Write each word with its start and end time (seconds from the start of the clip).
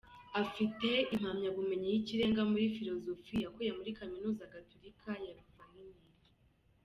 Afite 0.41 0.89
impamyabumenyi 1.15 1.87
y’Ikirenga 1.91 2.41
muri 2.51 2.65
‘Philosophie’ 2.75 3.41
yakuye 3.45 3.71
muri 3.77 3.95
Kaminuza 3.99 4.51
Gatolika 4.53 5.11
ya 5.25 5.33
Louvain. 5.37 5.95